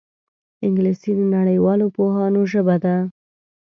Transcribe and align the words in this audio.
انګلیسي 0.65 1.11
د 1.19 1.21
نړیوالو 1.35 1.85
پوهانو 1.95 2.41
ژبه 2.51 2.75
ده 2.83 2.95